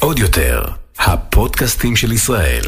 [0.00, 0.62] עוד יותר,
[0.98, 2.62] הפודקאסטים של ישראל.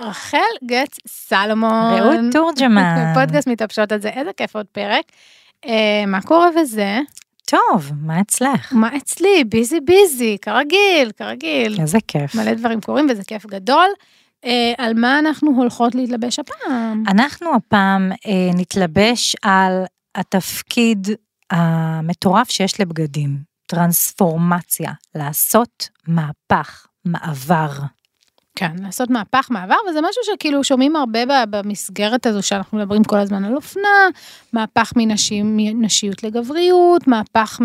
[0.00, 1.72] רחל גץ סלומון.
[1.72, 3.04] רעות תורג'מן.
[3.14, 5.04] פודקאסט מתאפשות על זה, איזה כיף עוד פרק.
[5.66, 6.98] אה, מה קורה וזה?
[7.46, 8.72] טוב, מה אצלך?
[8.72, 9.44] מה אצלי?
[9.48, 11.80] ביזי ביזי, כרגיל, כרגיל.
[11.80, 12.34] איזה כיף.
[12.34, 13.86] מלא דברים קורים וזה כיף גדול.
[14.44, 17.02] אה, על מה אנחנו הולכות להתלבש הפעם?
[17.08, 21.08] אנחנו הפעם אה, נתלבש על התפקיד
[21.50, 27.70] המטורף שיש לבגדים, טרנספורמציה, לעשות מהפך, מעבר.
[28.56, 33.44] כן, לעשות מהפך מעבר, וזה משהו שכאילו שומעים הרבה במסגרת הזו שאנחנו מדברים כל הזמן
[33.44, 34.08] על אופנה,
[34.52, 37.60] מהפך מנשים, מנשיות לגבריות, מהפך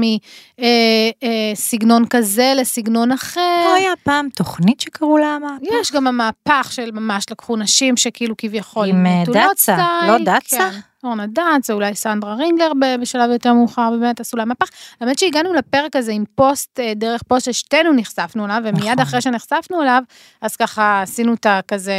[1.58, 3.64] מסגנון כזה לסגנון אחר.
[3.66, 5.66] לא היה פעם תוכנית שקראו לה המהפך?
[5.82, 10.58] יש גם המהפך של ממש לקחו נשים שכאילו כביכול עם, אה, דצה, לאה דצה?
[10.58, 10.80] כן.
[11.04, 14.68] אורנה דץ, אולי סנדרה רינגלר בשלב יותר מאוחר, באמת עשו לה מהפך.
[15.02, 19.00] האמת שהגענו לפרק הזה עם פוסט, אה, דרך פוסט ששתינו נחשפנו אליו, ומיד נכון.
[19.00, 20.02] אחרי שנחשפנו אליו,
[20.42, 21.94] אז ככה עשינו את הכזה...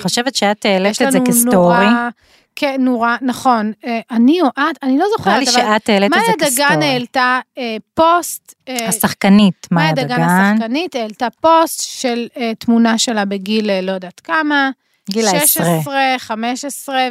[0.00, 1.84] חושבת שאת העלית יש את זה כ story.
[1.86, 2.08] נורא-
[2.56, 3.72] כן, נורא, נכון.
[3.84, 6.46] אה, אני או את, אני לא זוכרת, נראה לי שאת העלית את זה מאיה דגן
[6.46, 6.84] כ story.
[6.86, 12.98] העלתה אה, פוסט, אה, השחקנית, מאיה מאיה דגן דגן, השחקנית העלתה פוסט של אה, תמונה
[12.98, 14.70] שלה בגיל אה, לא יודעת כמה,
[15.10, 15.46] גיל העשרה.
[15.46, 17.08] 16, 15,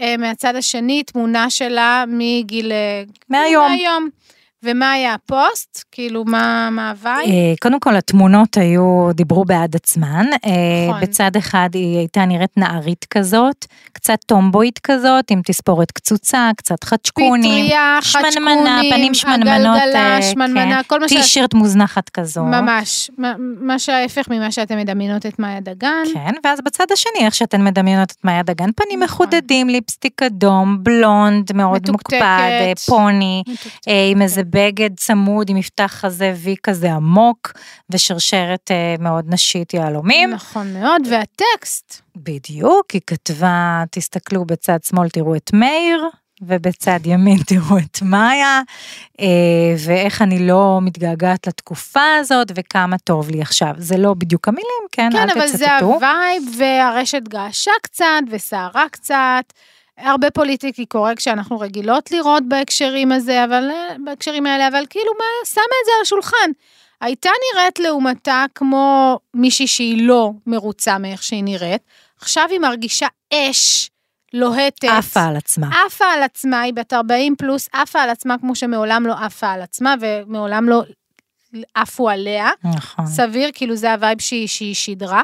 [0.00, 2.72] ומהצד השני תמונה שלה מגיל...
[2.72, 3.68] אה, מהיום.
[3.68, 4.08] מהיום.
[4.62, 5.84] ומה היה הפוסט?
[5.92, 7.28] כאילו, מה מה ה vibe?
[7.30, 10.26] אה, קודם כל התמונות היו, דיברו בעד עצמן.
[10.46, 10.50] אה,
[10.88, 11.00] נכון.
[11.00, 17.64] בצד אחד היא הייתה נראית נערית כזאת, קצת טומבוית כזאת, עם תספורת קצוצה, קצת חדשקונים.
[17.66, 20.88] פטריה, שמנמנה, חדשקונים, פנים שמנמנות, הגלגלה, אה, שמנמנה, כן.
[20.88, 21.12] כל מה ש...
[21.12, 22.44] טישרט מוזנחת כזו.
[22.44, 26.04] ממש, מה- מה שההפך ממה שאתם מדמיינות את מאיה דגן.
[26.14, 29.26] כן, ואז בצד השני, איך שאתן מדמיינות את מאיה דגן, פנים נכון.
[29.26, 32.14] מחודדים, ליפסטיק אדום, בלונד, מאוד מתוקתקת.
[32.20, 33.82] מוקפד, פוני, מתוקתקת.
[34.10, 37.52] עם איזה בגד צמוד, עם מבטח חזה וי כזה עמוק,
[37.90, 40.30] ושרשרת אה, מאוד נשית יהלומים.
[40.30, 46.08] נכון מאוד, והטקסט, בדיוק, היא כתבה, תסתכלו בצד שמאל תראו את מאיר,
[46.42, 48.60] ובצד ימין תראו את מאיה,
[49.20, 49.26] אה,
[49.86, 53.74] ואיך אני לא מתגעגעת לתקופה הזאת, וכמה טוב לי עכשיו.
[53.78, 55.78] זה לא בדיוק המילים, כן, כן, אל אבל זה.
[55.78, 59.52] ה vibe, והרשת געשה קצת, וסערה קצת.
[59.98, 65.48] הרבה politically correct שאנחנו רגילות לראות בהקשרים הזה, אבל אה, בהקשרים האלה, אבל כאילו, מה,
[65.48, 66.50] שמה את זה על השולחן.
[67.00, 71.82] הייתה נראית לעומתה כמו מישהי שהיא לא מרוצה מאיך שהיא נראית,
[72.20, 73.90] עכשיו היא מרגישה אש
[74.32, 74.84] לוהטת.
[74.84, 75.68] עפה על עצמה.
[75.86, 79.62] עפה על עצמה, היא בת 40 פלוס, עפה על עצמה כמו שמעולם לא עפה על
[79.62, 80.82] עצמה, ומעולם לא
[81.74, 82.50] עפו עליה.
[82.64, 83.06] נכון.
[83.06, 85.22] סביר, כאילו זה ה vibe שהיא, שהיא שידרה.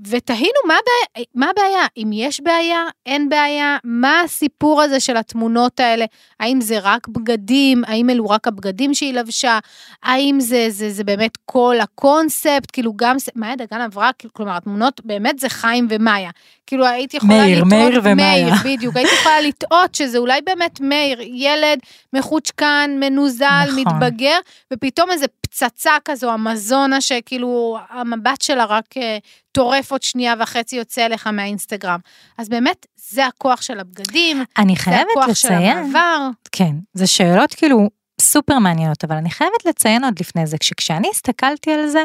[0.00, 5.80] ותהינו מה הבעיה, מה הבעיה, אם יש בעיה, אין בעיה, מה הסיפור הזה של התמונות
[5.80, 6.04] האלה,
[6.40, 9.58] האם זה רק בגדים, האם אלו רק הבגדים שהיא לבשה,
[10.02, 15.38] האם זה, זה, זה באמת כל הקונספט, כאילו גם, מאיה דגן עברה, כלומר התמונות באמת
[15.38, 16.30] זה חיים ומאיה,
[16.66, 18.50] כאילו הייתי יכולה מאיר, לטעות, מאיר ומאיה.
[18.50, 21.78] מאיר, בדיוק, הייתי יכולה לטעות שזה אולי באמת מאיר, ילד
[22.12, 23.74] מחוצ'קן, מנוזל, נכון.
[23.80, 24.38] מתבגר,
[24.72, 25.26] ופתאום איזה
[25.56, 29.18] פצצה כזו, המזונה, שכאילו המבט שלה רק אה,
[29.52, 31.98] טורף עוד שנייה וחצי יוצא אליך מהאינסטגרם.
[32.38, 36.28] אז באמת, זה הכוח של הבגדים, אני זה חייבת הכוח של לציין, המעבר.
[36.52, 37.90] כן, זה שאלות כאילו
[38.20, 42.04] סופר מעניינות, אבל אני חייבת לציין עוד לפני זה, שכשאני הסתכלתי על זה,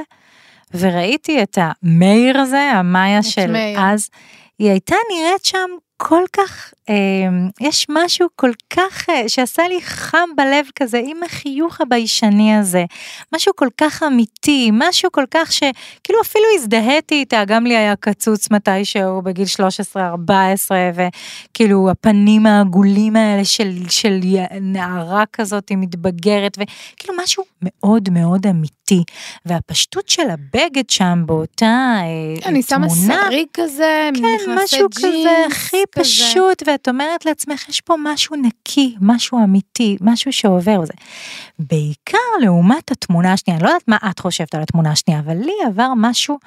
[0.74, 3.80] וראיתי את המאיר הזה, המאיה של מאיר.
[3.80, 4.10] אז,
[4.60, 5.70] היא הייתה נראית שם
[6.04, 6.96] כל כך, אה,
[7.62, 12.86] יש משהו כל כך, אה, שעשה לי חם בלב כזה, עם החיוך הביישני הזה,
[13.36, 18.52] משהו כל כך אמיתי, משהו כל כך שכאילו אפילו הזדהיתי איתה, גם לי היה קצוץ
[18.52, 24.20] מתישהו בגיל 13-14, וכאילו הפנים העגולים האלה של, של
[24.62, 29.04] נערה כזאת, מתבגרת, וכאילו משהו מאוד מאוד אמיתי.
[29.46, 35.28] והפשטות של הבגד שם באותה אה, אני שמה תמונה, שריג כזה, כן, משהו כזה ג'ינס,
[35.52, 35.91] הכי כזה.
[35.96, 40.80] פשוט, ואת אומרת לעצמך, יש פה משהו נקי, משהו אמיתי, משהו שעובר.
[40.84, 40.94] וזה.
[41.60, 45.54] בעיקר לעומת התמונה השנייה, אני לא יודעת מה את חושבת על התמונה השנייה, אבל לי
[45.68, 46.40] עבר משהו,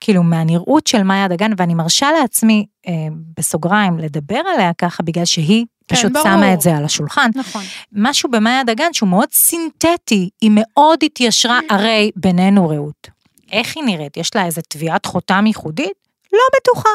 [0.00, 2.92] כאילו, מהנראות של מאיה דגן, ואני מרשה לעצמי, אה,
[3.36, 6.24] בסוגריים, לדבר עליה ככה, בגלל שהיא כן, פשוט ברור.
[6.24, 7.30] שמה את זה על השולחן.
[7.34, 7.62] נכון.
[7.92, 13.08] משהו במאיה דגן שהוא מאוד סינתטי, היא מאוד התיישרה, הרי בינינו רעות.
[13.52, 14.16] איך היא נראית?
[14.16, 16.01] יש לה איזה טביעת חותם ייחודית?
[16.32, 16.88] לא בטוחה.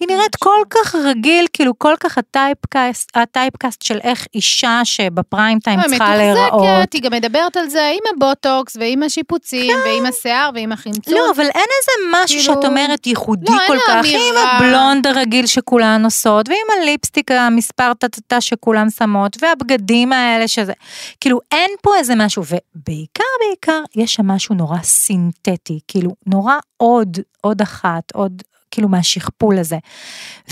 [0.00, 4.80] היא נראית כל כך רגיל, כאילו כל כך ה typecast, ה typecast של איך אישה
[4.84, 6.52] שבפריים טיים צריכה להיראות.
[6.52, 11.14] מתוחזקת, היא גם מדברת על זה עם הבוטוקס ועם השיפוצים ועם השיער ועם החמצון.
[11.14, 14.42] לא, אבל אין איזה משהו כאילו- שאת אומרת ייחודי לא, כל כך, אמירה.
[14.42, 20.72] עם הבלונד הרגיל שכולן עושות, ועם הליפסטיק המספר טטטה שכולן שמות, והבגדים האלה שזה,
[21.20, 27.18] כאילו אין פה איזה משהו, ובעיקר בעיקר יש שם משהו נורא סינתטי, כאילו נורא עוד,
[27.40, 28.42] עוד אחת, עוד,
[28.74, 29.78] כאילו מהשכפול הזה.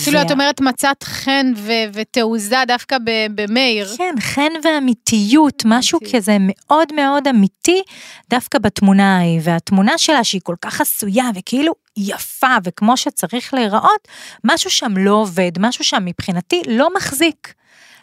[0.05, 2.97] כאילו וה- את אומרת מצאת חן ו- ותעוזה דווקא
[3.35, 3.95] במאיר.
[3.99, 6.17] כן, חן ואמיתיות, משהו אמיתי.
[6.17, 7.83] כזה מאוד מאוד אמיתי,
[8.31, 14.09] דווקא בתמונה ההיא, והתמונה שלה שהיא כל כך עשויה וכאילו יפה וכמו שצריך להיראות,
[14.45, 17.55] משהו שם לא עובד, משהו שם מבחינתי לא מחזיק.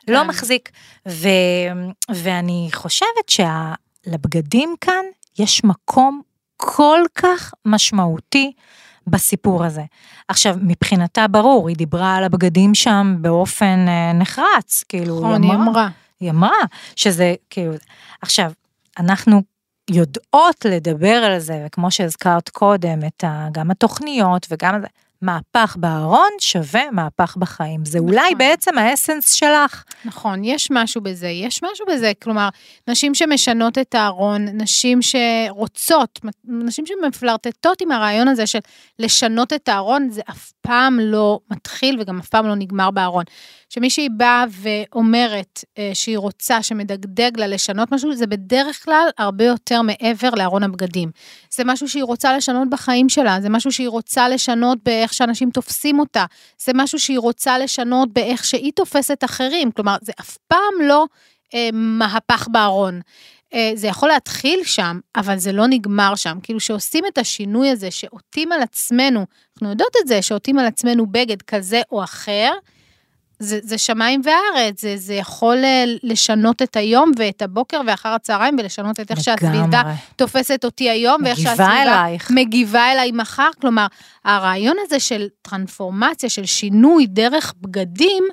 [0.07, 0.27] לא כן.
[0.27, 0.69] מחזיק.
[1.07, 1.27] ו,
[2.09, 5.03] ואני חושבת שלבגדים כאן
[5.39, 6.21] יש מקום
[6.57, 8.51] כל כך משמעותי
[9.07, 9.83] בסיפור הזה.
[10.27, 15.89] עכשיו, מבחינתה ברור, היא דיברה על הבגדים שם באופן אה, נחרץ, כאילו, נכון, היא אמרה.
[16.19, 16.57] היא אמרה
[16.95, 17.73] שזה כאילו,
[18.21, 18.51] עכשיו,
[18.99, 19.41] אנחנו
[19.89, 24.87] יודעות לדבר על זה, וכמו שהזכרת קודם, את ה, גם התוכניות וגם זה,
[25.21, 27.85] מהפך בארון שווה מהפך בחיים.
[27.85, 28.37] זה אולי נכון.
[28.37, 29.83] בעצם האסנס שלך.
[30.05, 32.49] נכון, יש משהו בזה, יש משהו בזה, כלומר,
[32.87, 38.59] נשים שמשנות את הארון, נשים שרוצות, נשים שמפלרטטות עם הרעיון הזה של
[38.99, 43.23] לשנות את הארון, זה אף פעם לא מתחיל וגם אף פעם לא נגמר בארון.
[43.69, 49.81] שמישהי באה ואומרת אה, שהיא רוצה, שמדגדג לה לשנות משהו, זה בדרך כלל הרבה יותר
[49.81, 51.11] מעבר לארון הבגדים.
[51.53, 55.99] זה משהו שהיא רוצה לשנות בחיים שלה, זה משהו שהיא רוצה לשנות באיך שאנשים תופסים
[55.99, 56.25] אותה,
[56.57, 61.05] זה משהו שהיא רוצה לשנות באיך שהיא תופסת אחרים, כלומר, זה אף פעם לא
[61.53, 63.01] אה, מהפך בארון.
[63.53, 66.37] אה, זה יכול להתחיל שם, אבל זה לא נגמר שם.
[66.43, 69.25] כאילו שעושים את השינוי הזה, שעוטים על עצמנו,
[69.55, 72.51] אנחנו יודעות את זה, שעוטים על עצמנו בגד כזה או אחר,
[73.39, 78.55] זה, זה שמיים וארץ, זה, זה יכול אה, לשנות את היום ואת הבוקר ואחר הצהריים,
[78.59, 79.81] ולשנות את איך שהסביבה.
[80.15, 82.31] תופסת אותי היום, ואיך שהסביבה אלייך.
[82.35, 83.49] מגיבה אליי מחר.
[83.61, 83.87] כלומר,
[84.25, 88.23] הרעיון הזה של טרנספורמציה, של שינוי דרך בגדים,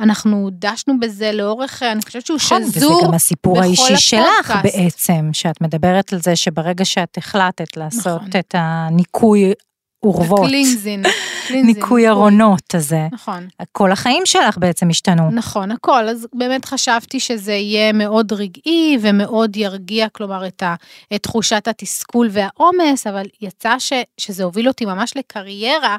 [0.00, 2.92] אנחנו דשנו בזה לאורך, אני חושבת שהוא נכון, שזור.
[2.92, 4.76] וזה גם הסיפור בכל האישי שלך הפודקאסט.
[4.76, 8.40] בעצם, שאת מדברת על זה שברגע שאת החלטת לעשות נכון.
[8.40, 9.52] את הניקוי
[10.02, 11.02] אורוות, הקלינזין.
[11.48, 13.48] קלינזין, ניקוי ארונות הזה, נכון.
[13.72, 15.30] כל החיים שלך בעצם השתנו.
[15.30, 16.08] נכון, הכל.
[16.08, 20.74] אז באמת חשבתי שזה יהיה מאוד רגעי ומאוד ירגיע, כלומר, את, ה,
[21.14, 25.96] את תחושת התסכול והעומס, אבל יצא ש, שזה הוביל אותי ממש לקריירה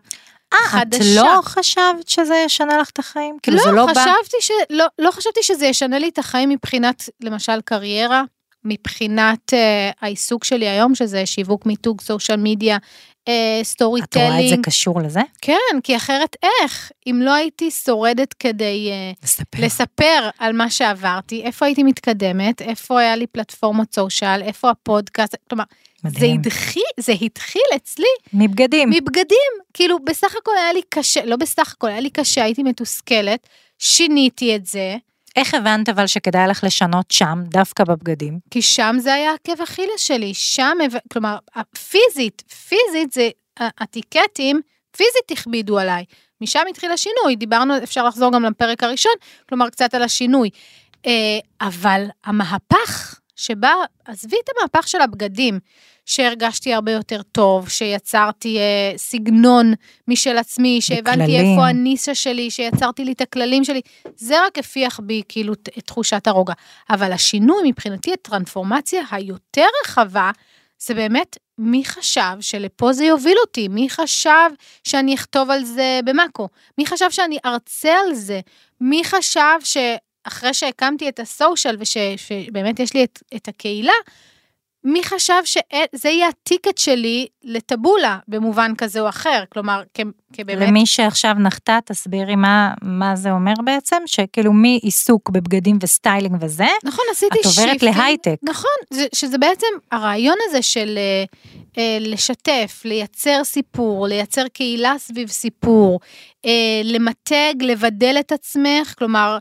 [0.54, 0.88] אה, את.
[1.16, 3.38] לא חשבת שזה ישנה לך את החיים?
[3.44, 3.92] כאילו זה לא בא...
[3.92, 4.52] חשבתי ש...
[4.70, 8.24] לא, לא חשבתי שזה ישנה לי את החיים מבחינת, למשל, קריירה,
[8.66, 12.78] מבחינת אה, העיסוק שלי היום, שזה שיווק מיתוג, social media,
[13.64, 14.66] story את רואה את זה telling.
[14.66, 15.22] קשור לזה?
[15.42, 16.92] כן, כי אחרת איך?
[17.08, 19.66] אם לא הייתי שורדת כדי אה, לספר.
[19.66, 25.64] לספר על מה שעברתי, איפה הייתי מתקדמת, איפה היה לי פלטפורמות social, איפה הפודקאסט, כלומר,
[26.08, 26.26] זה.
[26.26, 28.90] התחיל, זה התחיל אצלי מבגדים.
[28.90, 29.52] מבגדים.
[29.74, 33.48] כאילו, בסך הכל היה לי קשה, לא בסך הכל, היה לי קשה, הייתי מתוסכלת,
[33.80, 34.96] שיניתי את זה,
[35.36, 38.40] איך הבנת אבל שכדאי לך לשנות שם, דווקא בבגדים?
[38.52, 40.78] כי שם זה היה עקב אכילס שלי, שם,
[41.14, 41.38] כלומר,
[41.90, 44.62] פיזית, פיזית זה, הטיקטים,
[44.98, 46.06] פיזית הכבידו עליי.
[46.42, 49.14] משם התחיל השינוי, דיברנו, אפשר לחזור גם לפרק הראשון,
[49.50, 50.50] כלומר, קצת על השינוי.
[51.06, 53.74] אה, אבל המהפך שבא,
[54.06, 55.60] עזבי את המהפך של הבגדים,
[56.06, 59.74] שהרגשתי הרבה יותר טוב, שיצרתי אה, סגנון
[60.08, 61.52] משל עצמי, שהבנתי וכללים.
[61.52, 63.82] איפה הנישה שלי, שיצרתי לי את הכללים שלי,
[64.16, 66.54] זה רק הפיח בי כאילו את תחושת הרוגע.
[66.90, 70.32] אבל השינוי מבחינתי, הטרנספורמציה היותר רחבה,
[70.80, 73.68] זה באמת מי חשב שלפה זה יוביל אותי?
[73.68, 74.50] מי חשב
[74.84, 76.48] שאני אכתוב על זה במאקו?
[76.78, 78.40] מי חשב שאני ארצה על זה?
[78.82, 79.60] מי חשב
[80.24, 83.94] שאחרי שהקמתי את ה social ושבאמת יש לי את, את הקהילה,
[84.84, 89.44] מי חשב שזה יהיה ה ticket שלי לטבולה במובן כזה או אחר?
[89.50, 90.00] כלומר, כ,
[90.34, 90.68] כבאמת...
[90.68, 97.06] למי שעכשיו נחתה, תסבירי מה, מה זה אומר בעצם, שכאילו מעיסוק בבגדים וסטיילינג וזה, נכון,
[97.12, 97.98] עשיתי את עוברת shifting.
[97.98, 98.36] להייטק.
[98.44, 101.24] נכון, זה, שזה בעצם הרעיון הזה של אה,
[101.78, 106.00] אה, לשתף, לייצר סיפור, לייצר קהילה סביב סיפור,
[106.46, 109.38] אה, למתג, לבדל את עצמך, כלומר,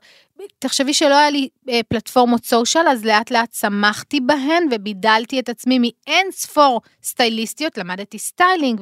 [0.59, 5.79] תחשבי שלא היה לי אה, פלטפורמות social, אז לאט לאט צמחתי בהן ובידלתי את עצמי
[5.79, 8.81] מאין ספור סטייליסטיות, למדתי סטיילינג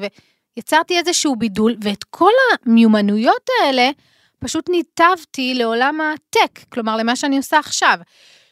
[0.57, 2.33] ויצרתי איזשהו בידול, ואת כל
[2.67, 3.91] המיומנויות האלה
[4.39, 7.99] פשוט ניתבתי לעולם הטק, כלומר למה שאני עושה עכשיו.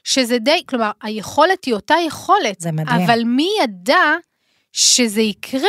[0.04, 3.00] שזה די, כלומר, היכולת היא אותה יכולת, זה מדהים.
[3.00, 4.16] אבל מי ידע
[4.72, 5.68] שזה יקרה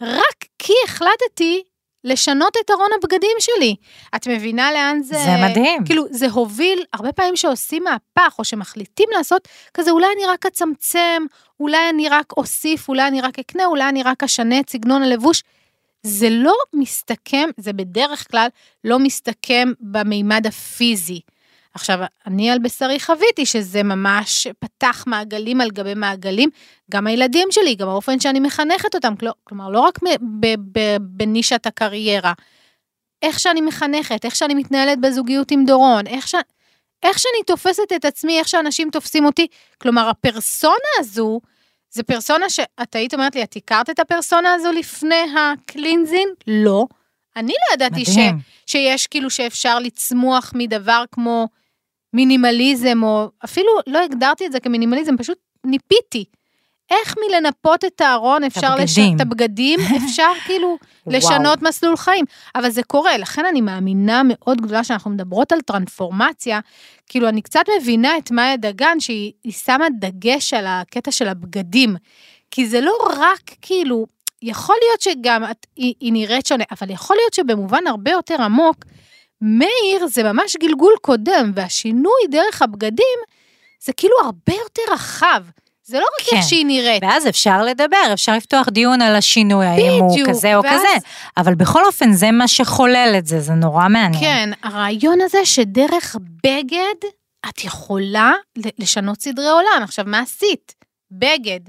[0.00, 1.62] רק כי החלטתי
[2.04, 3.76] לשנות את ארון הבגדים שלי.
[4.16, 5.14] את מבינה לאן זה...
[5.14, 5.84] זה מדהים.
[5.84, 11.22] כאילו, זה הוביל, הרבה פעמים שעושים מהפך, או שמחליטים לעשות, כזה אולי אני רק אצמצם,
[11.60, 15.42] אולי אני רק אוסיף, אולי אני רק אקנה, אולי אני רק אשנה את סגנון הלבוש.
[16.02, 18.48] זה לא מסתכם, זה בדרך כלל
[18.84, 21.20] לא מסתכם במימד הפיזי.
[21.74, 26.50] עכשיו, אני על בשרי חוויתי שזה ממש פתח מעגלים על גבי מעגלים,
[26.90, 29.14] גם הילדים שלי, גם האופן שאני מחנכת אותם,
[29.44, 29.98] כלומר, לא רק
[31.00, 32.32] בנישת הקריירה,
[33.22, 36.34] איך שאני מחנכת, איך שאני מתנהלת בזוגיות עם דורון, איך, ש...
[37.02, 39.46] איך שאני תופסת את עצמי, איך שאנשים תופסים אותי,
[39.78, 41.40] כלומר, הפרסונה הזו,
[41.90, 46.28] זה פרסונה שאת היית אומרת לי, את הכרת את הפרסונה הזו לפני הקלינזין?
[46.46, 46.86] לא.
[47.36, 48.18] אני לא ידעתי ש,
[48.66, 51.48] שיש כאילו שאפשר לצמוח מדבר כמו
[52.12, 56.24] מינימליזם, או אפילו לא הגדרתי את זה כמינימליזם, פשוט ניפיתי.
[56.90, 62.24] איך מלנפות את הארון אפשר לשנות את הבגדים, אפשר כאילו לשנות מסלול חיים.
[62.54, 66.60] אבל זה קורה, לכן אני מאמינה מאוד גדולה שאנחנו מדברות על טרנספורמציה,
[67.06, 71.96] כאילו אני קצת מבינה את מאיה דגן, שהיא שמה דגש על הקטע של הבגדים.
[72.50, 74.06] כי זה לא רק כאילו,
[74.42, 78.84] יכול להיות שגם את, היא, היא נראית שונה, אבל יכול להיות שבמובן הרבה יותר עמוק,
[79.42, 83.18] מאיר זה ממש גלגול קודם, והשינוי דרך הבגדים
[83.84, 85.44] זה כאילו הרבה יותר רחב.
[85.84, 86.36] זה לא רק כן.
[86.36, 87.02] איך שהיא נראית.
[87.02, 90.80] ואז אפשר לדבר, אפשר לפתוח דיון על השינוי, האם הוא כזה או ואז...
[90.80, 94.20] כזה, אבל בכל אופן זה מה שחולל את זה, זה נורא מעניין.
[94.20, 97.10] כן, הרעיון הזה שדרך בגד
[97.48, 98.32] את יכולה
[98.78, 99.80] לשנות סדרי עולם.
[99.82, 100.74] עכשיו, מה עשית?
[101.10, 101.60] בגד.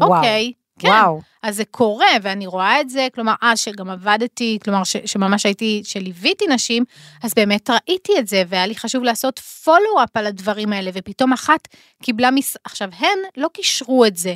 [0.00, 0.16] וואו.
[0.16, 0.52] אוקיי.
[0.80, 0.88] כן.
[0.88, 1.20] וואו.
[1.42, 5.82] אז זה קורה, ואני רואה את זה, כלומר, אז שגם עבדתי, כלומר, ש, שממש הייתי,
[5.84, 6.84] שליוויתי נשים,
[7.22, 11.68] אז באמת ראיתי את זה, והיה לי חשוב לעשות פולו-אפ על הדברים האלה, ופתאום אחת
[12.02, 14.34] קיבלה משרה, עכשיו, הן לא קישרו את זה,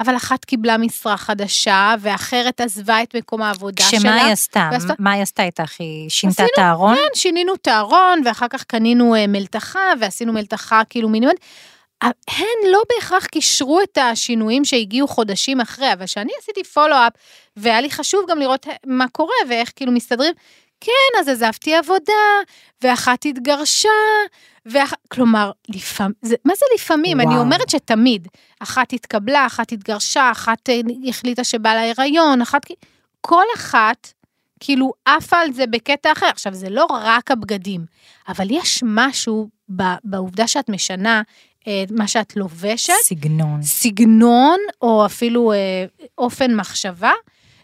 [0.00, 4.00] אבל אחת קיבלה משרה חדשה, ואחרת עזבה את מקום העבודה שלה.
[4.00, 4.68] שמה היא עשתה?
[4.72, 4.92] ועשתה...
[4.98, 5.72] מה היא עשתה איתך?
[5.78, 6.94] היא שינתה את הארון?
[6.94, 11.40] כן, שינינו את הארון, ואחר כך קנינו אה, מלתחה, ועשינו מלתחה כאילו מינימלית.
[12.28, 17.12] הן לא בהכרח קישרו את השינויים שהגיעו חודשים אחרי, אבל כשאני עשיתי פולו-אפ,
[17.56, 20.34] והיה לי חשוב גם לראות מה קורה ואיך כאילו מסתדרים,
[20.80, 22.12] כן, אז עזבתי עבודה,
[22.82, 23.88] ואחת התגרשה,
[24.66, 24.92] ואח...
[25.08, 27.20] כלומר, לפעמים, זה, מה זה לפעמים?
[27.20, 27.30] וואו.
[27.30, 28.28] אני אומרת שתמיד.
[28.60, 32.62] אחת התקבלה, אחת התגרשה, אחת אה, החליטה שבא לה הריון, אחת...
[33.20, 34.12] כל אחת,
[34.60, 36.26] כאילו, עפה על זה בקטע אחר.
[36.26, 37.84] עכשיו, זה לא רק הבגדים,
[38.28, 39.48] אבל יש משהו
[40.04, 41.22] בעובדה שאת משנה
[41.90, 42.92] מה שאת לובשת.
[43.02, 43.62] סגנון.
[43.62, 45.84] סגנון, או אפילו אה,
[46.18, 47.12] אופן מחשבה,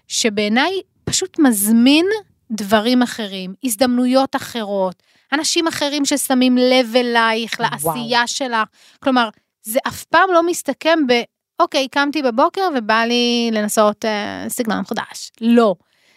[0.09, 2.07] שבעיניי פשוט מזמין
[2.50, 5.02] דברים אחרים, הזדמנויות אחרות,
[5.33, 8.26] אנשים אחרים ששמים לב אלייך, לעשייה וואו.
[8.26, 8.69] שלך.
[9.02, 9.28] כלומר,
[9.62, 11.12] זה אף פעם לא מסתכם ב,
[11.61, 15.30] אוקיי, קמתי בבוקר ובא לי לנסות אה, סגנון חדש.
[15.40, 15.75] לא.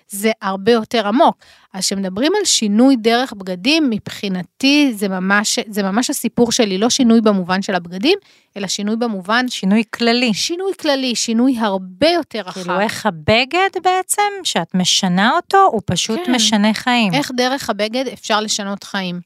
[0.07, 1.37] זה הרבה יותר עמוק.
[1.73, 7.21] אז כשמדברים על שינוי דרך בגדים, מבחינתי זה ממש, זה ממש הסיפור שלי, לא שינוי
[7.21, 8.17] במובן של הבגדים,
[8.57, 9.47] אלא שינוי במובן...
[9.47, 10.33] שינוי כללי.
[10.33, 12.53] שינוי כללי, שינוי הרבה יותר רחב.
[12.53, 16.35] כאילו איך הבגד בעצם, שאת משנה אותו, הוא פשוט כן.
[16.35, 17.13] משנה חיים.
[17.13, 19.19] איך דרך הבגד אפשר לשנות חיים.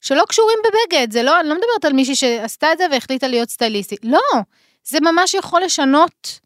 [0.00, 3.50] שלא קשורים בבגד, זה לא, אני לא מדברת על מישהי שעשתה את זה והחליטה להיות
[3.50, 4.00] סטייליסטית.
[4.04, 4.20] לא,
[4.84, 6.40] זה ממש יכול לשנות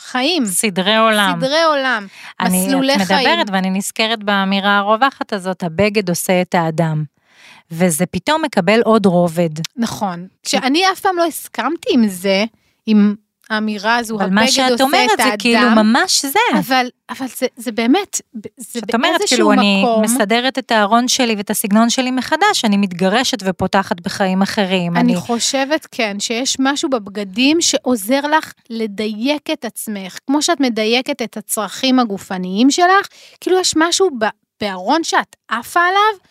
[0.00, 0.46] חיים.
[0.46, 1.34] סדרי עולם.
[1.40, 2.06] סדרי עולם,
[2.42, 3.18] מסלולי חיים.
[3.18, 7.04] אני מדברת ואני נזכרת באמירה הרווחת הזאת, הבגד עושה את האדם.
[7.70, 9.50] וזה פתאום מקבל עוד רובד.
[9.76, 10.26] נכון.
[10.42, 12.44] כשאני אף פעם לא הסכמתי עם זה,
[12.86, 13.14] עם
[13.50, 14.72] האמירה הזו, הבגד עושה את האדם.
[14.72, 16.38] אבל מה שאת אומרת זה כאילו ממש זה.
[16.58, 18.20] אבל, אבל זה, זה באמת,
[18.56, 19.98] זה באיזשהו אומרת, כאילו, מקום.
[19.98, 24.96] אני מסדרת את הארון שלי ואת הסגנון שלי מחדש, אני מתגרשת ופותחת בחיים אחרים.
[24.96, 31.22] אני, אני חושבת, כן, שיש משהו בבגדים שעוזר לך לדייק את עצמך, כמו שאת מדייקת
[31.22, 33.06] את הצרכים הגופניים שלך,
[33.40, 34.08] כאילו יש משהו
[34.60, 36.28] בארון שאת עפה עליו,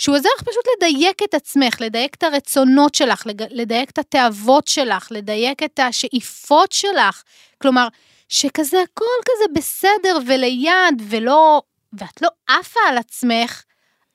[0.00, 5.08] שהוא עוזר לך פשוט לדייק את עצמך, לדייק את הרצונות שלך, לדייק את התאוות שלך,
[5.10, 7.22] לדייק את השאיפות שלך.
[7.62, 7.88] כלומר,
[8.28, 13.62] שכזה הכל כזה בסדר וליד ולא, ואת לא עפה על עצמך,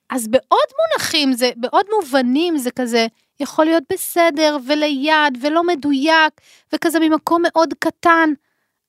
[0.10, 3.08] אז בעוד מונחים, זה, בעוד מובנים זה כזה
[3.39, 6.34] יכול להיות בסדר וליד ולא מדויק,
[6.74, 8.30] וכזה ממקום מאוד קטן.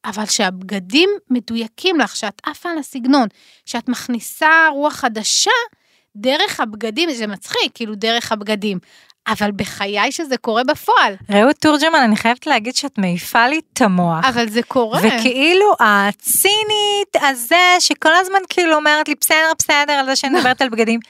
[0.05, 3.29] אבל שהבגדים מדויקים לך, שאת עפה על הסגנון,
[3.65, 5.51] שאת מכניסה רוח חדשה,
[6.17, 8.79] דרך הבגדים, זה מצחיק, כאילו דרך הבגדים.
[9.29, 11.15] אבל בחיי שזה קורה בפועל.
[11.31, 14.25] רעות תורג'מן, אני חייבת להגיד שאת מעיפה לי את המוח.
[14.25, 15.01] אבל זה קורה.
[15.03, 20.69] וכאילו הצינית הזה, שכל הזמן כאילו אומרת לי, בסדר, בסדר, על זה שאני מדברת על
[20.69, 21.01] בגדים.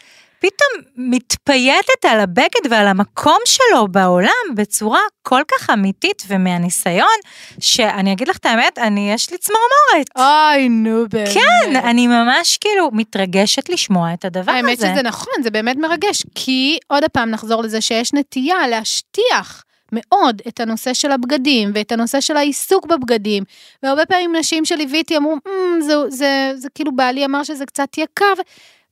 [0.46, 7.16] פתאום מתפייטת על הבגד ועל המקום שלו בעולם בצורה כל כך אמיתית ומהניסיון,
[7.60, 10.06] שאני אגיד לך את האמת, אני, יש לי צמרמורת.
[10.16, 11.28] אוי, נו באמת.
[11.34, 14.66] כן, אני ממש כאילו מתרגשת לשמוע את הדבר הזה.
[14.66, 19.62] האמת שזה נכון, זה באמת מרגש, כי עוד פעם נחזור לזה שיש נטייה להשטיח.
[19.92, 23.44] מאוד את הנושא של הבגדים ואת הנושא של העיסוק בבגדים.
[23.82, 25.50] והרבה פעמים נשים שליוויתי אמרו, mm,
[25.80, 28.32] זה, זה, זה, זה כאילו בעלי אמר שזה קצת יקר,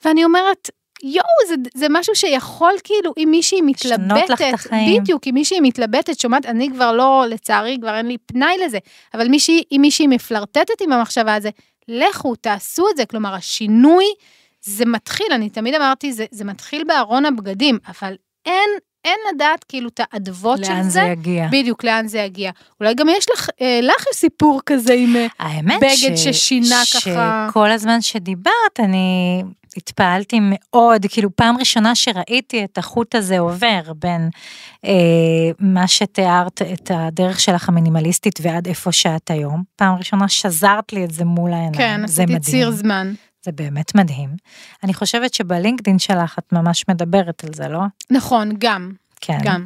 [0.05, 0.71] ואני אומרת,
[1.05, 5.03] יואו, זה, זה משהו שיכול כאילו, אם מישהי מתלבטת, לך את החיים.
[5.03, 8.79] בדיוק, אם מישהי מתלבטת, שומעת, אני כבר לא, לצערי, כבר אין לי פנאי לזה,
[9.15, 11.51] אבל מישהי, אם מישהי מפלרטטת עם המחשבה הזה,
[11.89, 14.05] לכו, תעשו את זה, כלומר, השינוי,
[14.61, 18.15] זה מתחיל, אני תמיד אמרתי, זה, זה מתחיל בארון הבגדים, אבל
[18.47, 18.71] אין,
[19.05, 20.71] אין לדעת כאילו את האדוות של זה.
[20.71, 21.49] לאן זה יגיע.
[21.51, 22.51] בדיוק, לאן זה יגיע.
[22.81, 27.47] אולי גם יש לך, אה, לך יש סיפור כזה עם אה, האמת בגד ששינה ככה.
[27.51, 29.43] שכל הזמן שדיברת, אני
[29.77, 34.31] התפעלתי מאוד, כאילו פעם ראשונה שראיתי את החוט הזה עובר בין
[34.85, 34.91] אה,
[35.59, 39.63] מה שתיארת, את הדרך שלך המינימליסטית ועד איפה שאת היום.
[39.77, 42.41] פעם ראשונה שזרת לי את זה מול העיניים, כן, זה עשיתי מדהים.
[42.41, 43.15] ציר זמן.
[43.45, 44.31] זה באמת מדהים.
[44.85, 47.81] אני חושבת שבלינקדאין שלך את ממש מדברת על זה, לא?
[48.11, 49.39] נכון, גם, כן.
[49.43, 49.65] גם.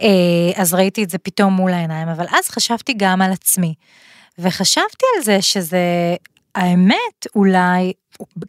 [0.00, 0.06] אה,
[0.54, 3.74] אז ראיתי את זה פתאום מול העיניים, אבל אז חשבתי גם על עצמי.
[4.38, 6.14] וחשבתי על זה שזה,
[6.56, 7.92] האמת, אולי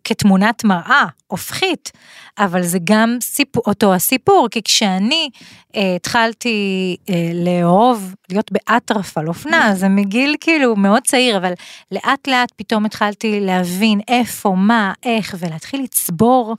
[0.04, 1.92] כתמונת מראה, הופכית,
[2.40, 5.30] אבל זה גם סיפור, אותו הסיפור, כי כשאני
[5.76, 11.54] אה, התחלתי אה, לאהוב, להיות באטרף על אופנה, זה מגיל כאילו מאוד צעיר, אבל
[11.92, 16.56] לאט לאט פתאום התחלתי להבין איפה, מה, איך, ולהתחיל לצבור.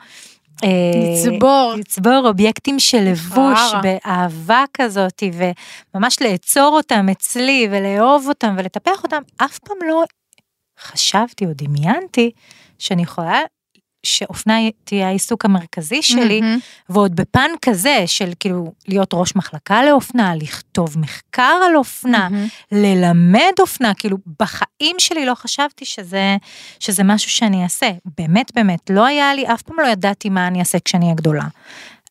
[0.64, 0.68] אה,
[1.12, 1.74] לצבור.
[1.78, 3.60] לצבור אובייקטים של לבוש.
[3.82, 5.22] באהבה כזאת,
[5.94, 10.04] וממש לאצור אותם אצלי ולאהוב אותם ולטפח אותם, אף פעם לא
[10.82, 12.30] חשבתי או דמיינתי
[12.78, 13.40] שאני יכולה,
[14.06, 14.54] שאופנה
[14.84, 16.58] תהיה העיסוק המרכזי שלי, מהמם.
[16.88, 22.46] ועוד בפן כזה של כאילו להיות ראש מחלקה לאופנה, לכתוב מחקר על אופנה, מהמם.
[22.72, 26.36] ללמד אופנה, כאילו בחיים שלי לא חשבתי שזה,
[26.80, 30.60] שזה משהו שאני אעשה, באמת באמת, לא היה לי, אף פעם לא ידעתי מה אני
[30.60, 31.44] אעשה כשאני אהיה גדולה.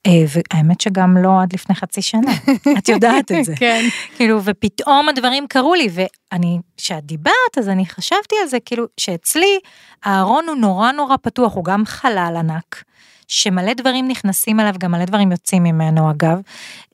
[0.08, 2.32] אה, והאמת שגם לא עד לפני חצי שנה,
[2.78, 3.56] את יודעת את זה.
[3.60, 3.86] כן.
[4.16, 9.60] כאילו, ופתאום הדברים קרו לי, ואני, כשאת דיברת, אז אני חשבתי על זה, כאילו, שאצלי
[10.04, 12.84] הארון הוא נורא נורא פתוח, הוא גם חלל ענק,
[13.28, 16.40] שמלא דברים נכנסים אליו, גם מלא דברים יוצאים ממנו אגב,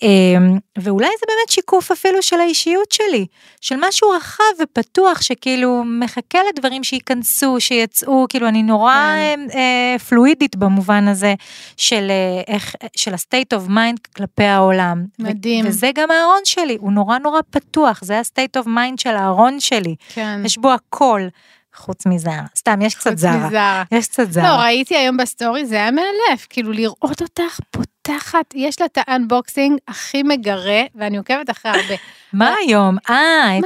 [0.02, 3.26] אמ, ואולי זה באמת שיקוף אפילו של האישיות שלי,
[3.62, 9.40] של משהו רחב ופתוח, שכאילו מחכה לדברים שייכנסו, שיצאו, כאילו אני נורא כן.
[9.54, 11.34] אה, אה, פלואידית במובן הזה,
[11.78, 15.06] של אה, איך, של ה-state of mind כלפי העולם.
[15.20, 15.66] מדהים.
[15.68, 19.96] וזה גם הארון שלי, הוא נורא נורא פתוח, זה ה-state of mind של הארון שלי.
[20.14, 20.42] כן.
[20.46, 21.22] יש בו הכל,
[21.76, 22.42] חוץ מזרה.
[22.58, 23.48] סתם, יש קצת זרה.
[23.48, 23.84] מזרה.
[23.92, 24.64] יש קצת לא, זרה.
[24.64, 29.78] ראיתי היום בסטורי, זה היה מאלף, כאילו לראות אותך פותחת, יש לה את ה unboxing
[29.88, 31.94] הכי מגרה, ואני עוקבת אחרי הרבה.
[32.34, 32.98] מה היום?
[33.10, 33.64] אה, את.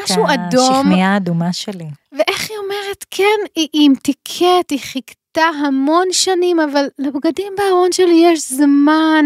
[0.53, 1.85] השכמיה האדומה שלי.
[2.11, 3.23] ואיך היא אומרת, כן,
[3.55, 4.31] היא, היא עם ticket,
[4.71, 9.25] היא חיכתה המון שנים, אבל לבגדים בארון שלי יש זמן.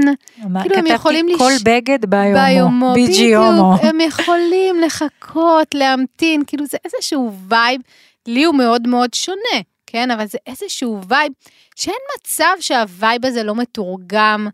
[0.49, 2.33] מה, כאילו, הם כתבתי, יכולים לש- כל בגד ביומו.
[2.45, 3.75] ביומו, ביג'י הומו.
[3.81, 7.81] הם יכולים לחכות, להמתין, כאילו זה איזשהו vibe,
[8.27, 10.11] לי הוא מאוד מאוד שונה, כן?
[10.11, 11.31] אבל זה איזשהו vibe,
[11.75, 14.47] שאין מצב שה vibe הזה לא מתורגם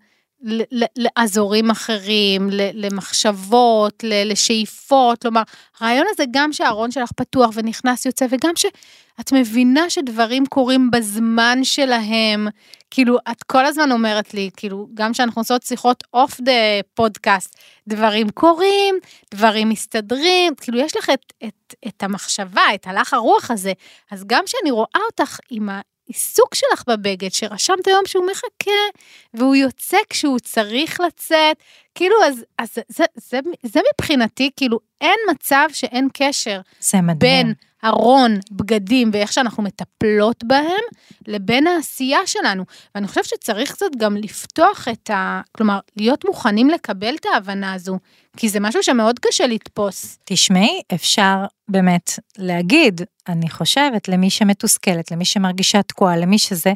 [0.97, 5.41] לאזורים אחרים, למחשבות, לשאיפות, כלומר,
[5.79, 12.47] הרעיון הזה גם שהארון שלך פתוח ונכנס יוצא, וגם שאת מבינה שדברים קורים בזמן שלהם,
[12.91, 16.51] כאילו, את כל הזמן אומרת לי, כאילו, גם כשאנחנו עושות שיחות off the
[16.93, 17.55] פודקאסט,
[17.87, 18.95] דברים קורים,
[19.33, 23.73] דברים מסתדרים, כאילו, יש לך את, את, את המחשבה, את הלך הרוח הזה,
[24.11, 25.69] אז גם כשאני רואה אותך עם
[26.09, 28.99] העיסוק שלך בבגד, שרשמת היום שהוא מחכה,
[29.33, 31.57] והוא יוצא כשהוא צריך לצאת,
[31.95, 37.17] כאילו, אז, אז זה, זה, זה, זה מבחינתי, כאילו, אין מצב שאין קשר זה מדהים.
[37.17, 40.81] בין ארון, בגדים ואיך שאנחנו מטפלות בהם,
[41.27, 42.63] לבין העשייה שלנו.
[42.95, 45.41] ואני חושבת שצריך קצת גם לפתוח את ה...
[45.51, 47.99] כלומר, להיות מוכנים לקבל את ההבנה הזו,
[48.37, 50.17] כי זה משהו שמאוד קשה לתפוס.
[50.25, 56.73] תשמעי, אפשר באמת להגיד, אני חושבת, למי שמתוסכלת, למי שמרגישה תקועה, למי שזה,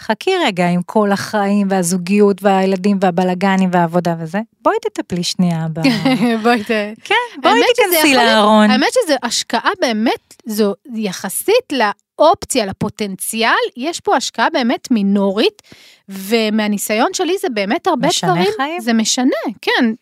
[0.00, 5.80] חכי רגע עם כל החיים והזוגיות והילדים והבלגנים והעבודה וזה, בואי תטפלי שנייה ב...
[6.42, 6.70] בואי ת...
[7.04, 8.70] כן, בואי תיכנסי לארון.
[8.70, 15.62] האמת שזו השקעה באמת, זו יחסית לאופציה, לפוטנציאל, יש פה השקעה באמת מינורית,
[16.08, 18.80] ומהניסיון שלי זה באמת הרבה משנה דברים, חיים.
[18.80, 19.92] זה משנה, כן,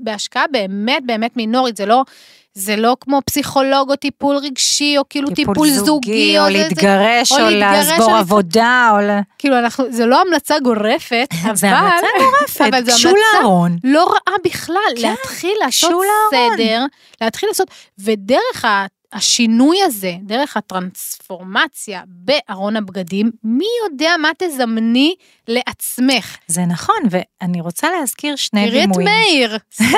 [0.00, 2.02] בהשקעה באמת באמת מינורית, זה לא
[2.54, 7.32] זה לא כמו פסיכולוג או טיפול רגשי, או כאילו טיפול, זוגי, או זה- זה- להתגרש,
[7.32, 8.98] או או לעבור או עבודה, או.
[9.38, 11.54] כאילו אנחנו, זה לא המלצה גורפת, אבל...
[11.56, 13.08] זה המלצה גורפת, אבל זו המלצה.
[13.84, 15.90] לא רעה בכלל, כן, להתחיל לעשות.
[16.30, 16.84] סדר,
[17.20, 25.14] להתחיל לעשות, ודרך ה- השינוי הזה, דרך הטרנספורמציה בארון הבגדים, מי יודע מה תזמני
[25.48, 26.36] לעצמך.
[26.46, 29.08] זה נכון, ואני רוצה להזכיר שני תראי את דימויים.
[29.08, 29.58] מאיר.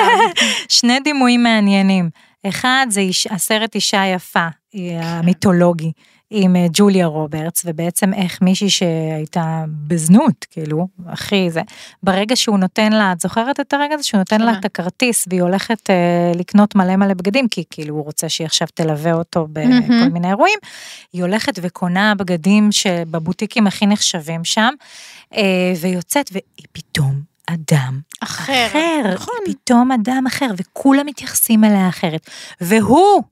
[0.69, 2.09] שני דימויים מעניינים.
[2.47, 5.91] אחד זה איש, הסרט אישה יפה, היא המיתולוגי,
[6.29, 11.61] עם אה, ג'וליה רוברטס, ובעצם איך מישהי שהייתה בזנות, כאילו, הכי זה,
[12.03, 14.03] ברגע שהוא נותן לה, את זוכרת את הרגע הזה?
[14.03, 14.59] שהוא נותן לה מה?
[14.59, 18.67] את הכרטיס והיא הולכת אה, לקנות מלא מלא בגדים, כי כאילו הוא רוצה שהיא עכשיו
[18.73, 20.13] תלווה אותו בכל מהמם.
[20.13, 20.59] מיני אירועים,
[21.13, 24.73] היא הולכת וקונה בגדים שבבוטיקים הכי נחשבים שם,
[25.35, 28.67] אה, ויוצאת והיא פתאום אדם אחר.
[28.69, 29.35] אחר, נכון.
[29.45, 32.29] פתאום אדם אחר, וכולם מתייחסים אליה אחרת.
[32.61, 33.23] והוא,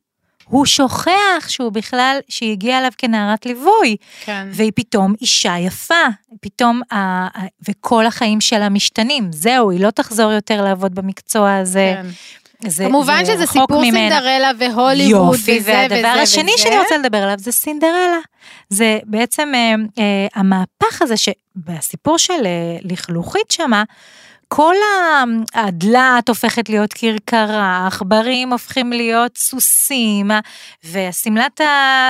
[0.43, 1.12] הוא שוכח
[1.47, 3.95] שהוא בכלל, שהיא הגיעה אליו כנערת ליווי,
[4.26, 4.47] כן.
[4.52, 5.93] והיא פתאום אישה יפה,
[6.41, 7.28] פתאום, ה-
[7.69, 11.93] וכל החיים שלה משתנים, זהו, היא לא תחזור יותר לעבוד במקצוע הזה.
[12.04, 12.08] כן.
[12.67, 13.91] זה, כמובן שזה רחוק סיפור ממנה.
[14.10, 16.63] סינדרלה והוליווד יופי, וזה והדבר וזה השני וזה.
[16.63, 18.19] שאני רוצה לדבר עליו זה סינדרלה.
[18.69, 22.49] זה בעצם אה, אה, המהפך הזה שבסיפור של אה,
[22.84, 23.84] לכלוכית שמה,
[24.47, 25.23] כל ה-
[25.60, 30.32] הדלת הופכת להיות כרכרה, עכברים הופכים להיות סוסים,
[30.84, 31.62] והשמלת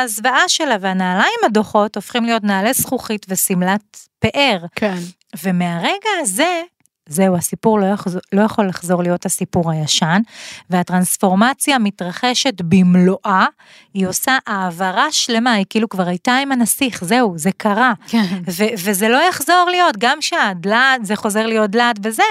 [0.03, 4.57] הזוועה שלה והנעליים הדוחות הופכים להיות נעלי זכוכית ושמלת פאר.
[4.75, 4.97] כן.
[5.43, 6.61] ומהרגע הזה,
[7.09, 10.21] זהו, הסיפור לא, יחזור, לא יכול לחזור להיות הסיפור הישן,
[10.69, 13.45] והטרנספורמציה מתרחשת במלואה,
[13.93, 17.93] היא עושה העברה שלמה, היא כאילו כבר הייתה עם הנסיך, זהו, זה קרה.
[18.07, 18.25] כן.
[18.47, 22.23] ו- וזה לא יחזור להיות, גם שהדלת, זה חוזר להיות דלת וזה,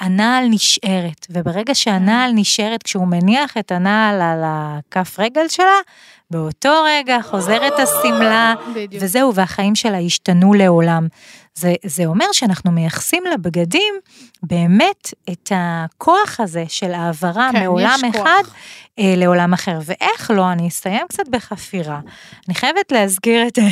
[0.00, 1.26] הנעל נשארת.
[1.30, 5.80] וברגע שהנעל נשארת, כשהוא מניח את הנעל על הכף רגל שלה,
[6.30, 9.02] באותו רגע חוזרת השמלה, בדיוק.
[9.02, 11.06] וזהו, והחיים שלה השתנו לעולם.
[11.54, 13.94] זה, זה אומר שאנחנו מייחסים לבגדים
[14.42, 18.22] באמת את הכוח הזה של העברה כן, מעולם יש כוח.
[18.22, 18.42] אחד
[18.98, 19.78] אה, לעולם אחר.
[19.84, 22.00] ואיך לא, אני אסיים קצת בחפירה.
[22.48, 23.58] אני חייבת להזכיר את...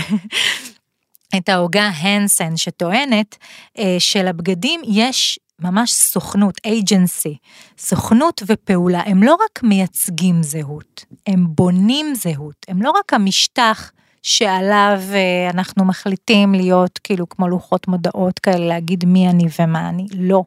[1.36, 3.36] את ההוגה הנסן שטוענת
[3.78, 7.36] אה, שלבגדים יש ממש סוכנות, agency,
[7.78, 13.90] סוכנות ופעולה, הם לא רק מייצגים זהות, הם בונים זהות, הם לא רק המשטח
[14.22, 20.06] שעליו אה, אנחנו מחליטים להיות כאילו כמו לוחות מודעות כאלה, להגיד מי אני ומה אני,
[20.14, 20.44] לא.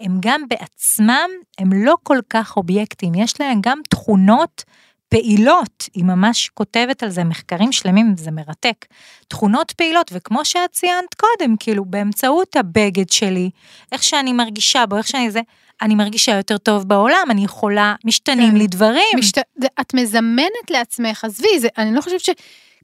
[0.00, 4.64] הם גם בעצמם, הם לא כל כך אובייקטים, יש להם גם תכונות
[5.10, 8.86] פעילות, היא ממש כותבת על זה מחקרים שלמים, זה מרתק.
[9.28, 13.50] תכונות פעילות, וכמו שאת ציינת קודם, כאילו באמצעות הבגד שלי,
[13.92, 15.40] איך שאני מרגישה בו, איך שאני זה,
[15.82, 18.56] אני מרגישה יותר טוב בעולם, אני יכולה, משתנים כן.
[18.56, 19.18] לי דברים.
[19.18, 19.38] משת...
[19.80, 22.30] את מזמנת לעצמך, עזבי, זה, אני לא חושבת ש...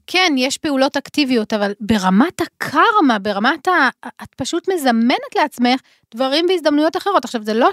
[0.07, 3.89] כן, יש פעולות אקטיביות, אבל ברמת הקרמה, ברמת ה...
[4.23, 5.81] את פשוט מזמנת לעצמך
[6.15, 7.25] דברים והזדמנויות אחרות.
[7.25, 7.69] עכשיו, זה לא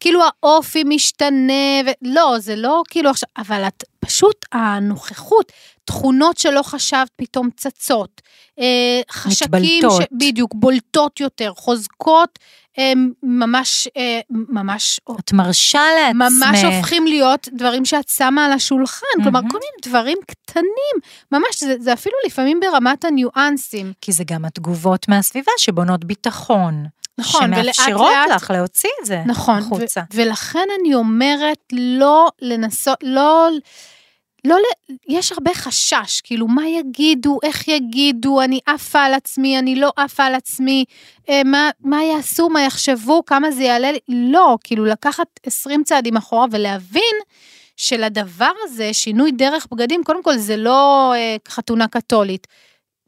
[0.00, 1.90] שכאילו האופי משתנה, ו...
[2.02, 5.52] לא, זה לא כאילו עכשיו, אבל את פשוט, הנוכחות,
[5.84, 8.22] תכונות שלא חשבת פתאום צצות,
[8.60, 10.02] אה, חשקים, מתבלטות.
[10.02, 10.04] ש...
[10.12, 12.38] בדיוק, בולטות יותר, חוזקות,
[13.22, 16.46] ממש, אה, ממש את מרשה לעצמך.
[16.48, 19.48] ממש הופכים להיות דברים שאת שמה על השולחן, כלומר מהמם.
[19.48, 20.96] כל מיני דברים קטנים,
[21.32, 23.92] ממש, זה, זה אפילו לפעמים ברמת הניואנסים.
[24.00, 26.86] כי זה גם התגובות מהסביבה שבונות ביטחון.
[27.18, 30.00] נכון, ולאט שמאפשרות לאט- לך להוציא את זה נכון, החוצה.
[30.00, 33.48] ו- ולכן אני אומרת לא לנסות, לא,
[34.44, 34.56] לא,
[35.08, 40.24] יש הרבה חשש, כאילו מה יגידו, איך יגידו, אני עפה על עצמי, אני לא עפה
[40.24, 40.84] על עצמי,
[41.28, 46.16] אה, מה, מה יעשו, מה יחשבו, כמה זה יעלה לי, לא, כאילו לקחת 20 צעדים
[46.16, 47.14] אחורה ולהבין
[47.76, 52.46] שלדבר הזה, שינוי דרך בגדים, קודם כל זה לא אה, חתונה קתולית.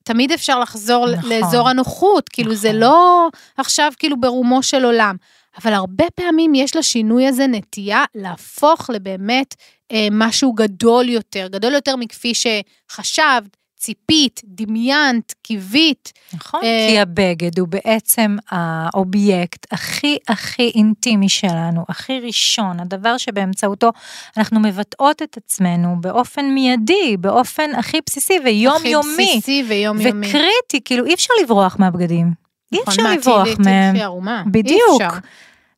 [0.09, 1.31] תמיד אפשר לחזור נכון.
[1.31, 2.81] לאזור הנוחות, כאילו זה נכון.
[2.81, 5.17] לא עכשיו כאילו ברומו של עולם.
[5.63, 9.55] אבל הרבה פעמים יש לשינוי הזה נטייה להפוך לבאמת
[9.93, 16.13] אה, משהו גדול יותר, גדול יותר מכפי שחשבת, ציפית, דמיינת, קיווית.
[16.35, 23.91] נכון, אה, כי הבגד הוא בעצם האובייקט הכי הכי אינטימי שלנו, הכי ראשון, הדבר שבאמצעותו
[24.37, 30.29] אנחנו מבטאות את עצמנו באופן מיידי, באופן הכי בסיסי הכי ויומיומי, בסיסי ויומיומי.
[30.29, 32.33] וקריטי, כאילו אי אפשר לברוח מהבגדים.
[32.73, 33.93] אי נכון, אפשר מה, לברוח מהם.
[33.93, 34.43] תלכי ערומה.
[34.47, 35.03] אי בדיוק.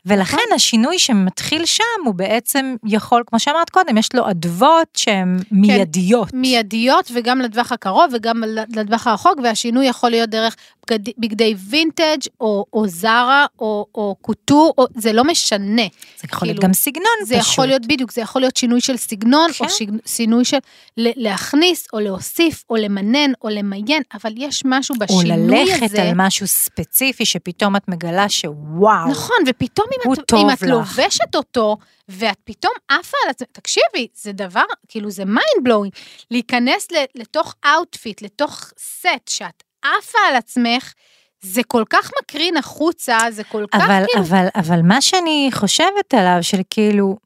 [0.06, 6.34] ולכן השינוי שמתחיל שם הוא בעצם יכול, כמו שאמרת קודם, יש לו אדוות שהן מיידיות.
[6.34, 8.42] מיידיות וגם לטווח הקרוב וגם
[8.76, 10.56] לטווח הרחוק, והשינוי יכול להיות דרך
[10.90, 15.82] בגד, בגדי וינטג' או, או זרה או, או קוטור, או, זה לא משנה.
[16.16, 17.52] זה יכול להיות כאילו, גם סגנון זה פשוט.
[17.52, 19.64] יכול להיות בדיוק, זה יכול להיות שינוי של סגנון, כן.
[19.64, 20.56] או שיג- שינוי של
[20.96, 26.02] להכניס, או להוסיף, או למנן, או למיין, אבל יש משהו או בשינוי ללכת הזה.
[26.02, 29.08] על משהו ספציפי שפתאום את מגלה שוואו.
[29.10, 30.62] נכון, ופתאום אם את, אם את.
[30.62, 31.76] לובשת אותו,
[32.08, 35.90] ואת פתאום עפה על עצמך, תקשיבי, זה דבר, כאילו זה mind blowing,
[36.30, 40.92] להיכנס לתוך outfit, לתוך סט שאת עפה על עצמך,
[41.40, 44.24] זה כל כך מקרין החוצה, זה כל כך אבל, כאילו...
[44.24, 47.16] אבל, אבל מה שאני חושבת עליו, של כאילו,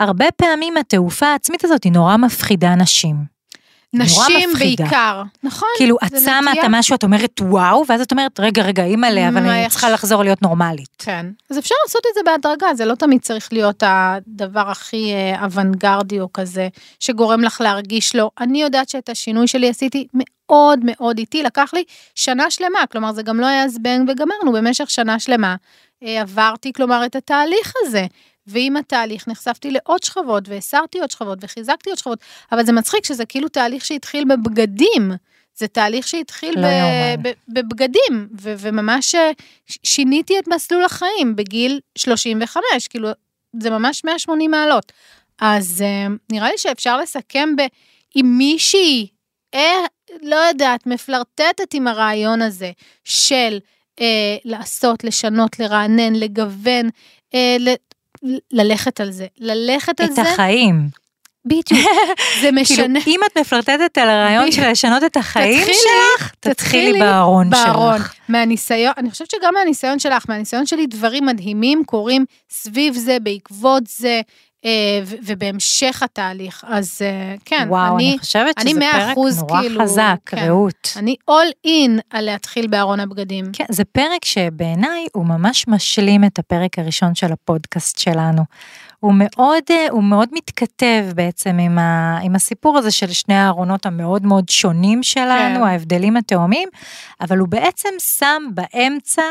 [0.00, 3.29] הרבה פעמים התעופה העצמית הזאת היא נורא מפחידה נשים.
[3.94, 4.52] נשים.
[4.58, 5.68] בעיקר, נכון?
[5.76, 6.52] כאילו, את שמה.
[6.52, 9.90] את המשהו, את אומרת וואו, ואז את אומרת, רגע, רגע, אימא'לה, אבל מה אני צריכה
[9.90, 10.88] לחזור להיות נורמלית.
[10.98, 11.26] כן.
[11.50, 16.20] אז אפשר לעשות את זה בהדרגה, זה לא תמיד צריך להיות הדבר הכי אה, אוונגרדי
[16.20, 16.68] או כזה,
[17.00, 18.30] שגורם לך להרגיש לו.
[18.40, 23.22] אני יודעת שאת השינוי שלי עשיתי מאוד מאוד איטי, לקח לי שנה שלמה, כלומר זה
[23.22, 25.56] גם לא היה זבנג וגמרנו, במשך שנה שלמה
[26.02, 28.06] אה, עברתי, כלומר, את התהליך הזה.
[28.46, 32.18] ועם התהליך נחשפתי לעוד שכבות, והסרתי עוד שכבות, וחיזקתי עוד שכבות,
[32.52, 35.12] אבל זה מצחיק שזה כאילו תהליך שהתחיל בבגדים.
[35.54, 37.28] זה תהליך שהתחיל לא ב-.
[37.28, 39.30] ב- בבגדים, ו- וממש אה,
[39.84, 43.08] שיניתי את מסלול החיים בגיל 35, כאילו,
[43.60, 44.92] זה ממש 180 מעלות.
[45.40, 47.62] אז אה, נראה לי שאפשר לסכם ב...
[48.14, 49.06] עם מישהי,
[49.54, 49.84] אה,
[50.22, 52.70] לא יודעת, מפלרטטת עם הרעיון הזה
[53.04, 53.58] של
[54.00, 56.88] אה, לעשות, לשנות, לרענן, לגוון,
[57.34, 57.56] אה,
[58.52, 59.26] ללכת על זה.
[59.38, 60.88] ללכת על את זה, החיים.
[61.44, 61.66] בדיוק,
[62.40, 62.98] זה כאילו, משנה.
[63.06, 65.74] אם את מפלרטטת על הרעיון של לשנות את החיים תתחילי,
[66.18, 67.98] שלך, תתחילי בארון בארון.
[67.98, 68.14] שלך.
[68.28, 74.20] מהניסיון, אני חושבת שגם מהניסיון שלך, מהניסיון שלי, דברים מדהימים קורים סביב זה, בעקבות זה,
[75.22, 76.64] ובהמשך התהליך.
[76.68, 80.36] אז אה, כן, וואו, אני, אני חושבת אני שזה פרק אחוז נורא כאילו, חזק, כן.
[80.36, 80.92] רעות.
[80.96, 83.44] אני all in על להתחיל בארון הבגדים.
[83.52, 88.42] כן, זה פרק שבעיניי הוא ממש משלים את הפרק הראשון של הפודקאסט שלנו.
[89.00, 93.86] הוא מאוד, אה, הוא מאוד מתכתב בעצם עם, ה, עם הסיפור הזה של שני הארונות
[93.86, 95.62] המאוד מאוד שונים שלנו, כן.
[95.62, 96.68] ההבדלים התאומים,
[97.20, 99.22] אבל הוא בעצם שם באמצע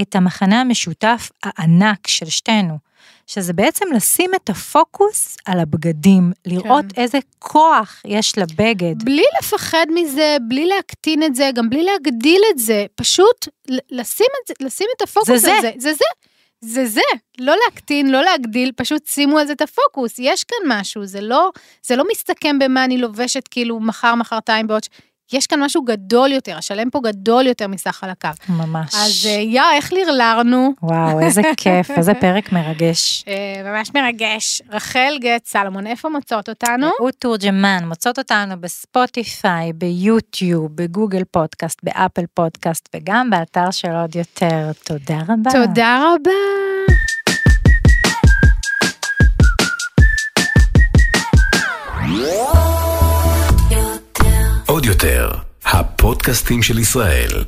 [0.00, 2.87] את המחנה המשותף הענק של שתינו.
[3.28, 7.02] שזה בעצם לשים את הפוקוס על הבגדים, לראות כן.
[7.02, 9.04] איזה כוח יש לבגד.
[9.04, 13.48] בלי לפחד מזה, בלי להקטין את זה, גם בלי להגדיל את זה, פשוט
[13.90, 15.70] לשים את, לשים את הפוקוס זה על זה.
[15.76, 15.90] זה.
[15.90, 16.04] זה זה.
[16.60, 17.00] זה זה,
[17.38, 21.50] לא להקטין, לא להגדיל, פשוט שימו על זה את הפוקוס, יש כאן משהו, זה לא,
[21.82, 24.88] זה לא מסתכם במה אני לובשת כאילו מחר, מחרתיים בעוד ש...
[25.32, 28.32] יש כאן משהו גדול יותר, השלם פה גדול יותר מסך חלקיו.
[28.48, 28.94] ממש.
[28.94, 30.72] אז אה, יא, איך לרלרנו?
[30.82, 33.24] וואו, איזה כיף, איזה פרק מרגש.
[33.28, 34.62] אה, ממש מרגש.
[34.70, 36.86] רחל גט סלומון, איפה מוצאות אותנו?
[37.00, 44.70] רעות תורג'מן, מוצאות אותנו בספוטיפיי, ביוטיוב, בגוגל פודקאסט, באפל פודקאסט, וגם באתר של עוד יותר.
[44.84, 45.50] תודה רבה.
[45.50, 46.77] תודה רבה.
[55.02, 55.30] יותר,
[55.64, 57.44] הפודקאסטים של ישראל.